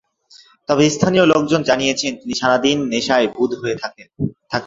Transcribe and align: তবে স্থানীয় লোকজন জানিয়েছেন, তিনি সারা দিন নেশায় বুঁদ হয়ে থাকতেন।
তবে 0.69 0.83
স্থানীয় 0.89 1.25
লোকজন 1.33 1.61
জানিয়েছেন, 1.63 2.11
তিনি 2.15 2.33
সারা 2.33 2.57
দিন 2.57 2.77
নেশায় 2.91 3.27
বুঁদ 3.27 3.51
হয়ে 3.61 3.79
থাকতেন। 3.81 4.07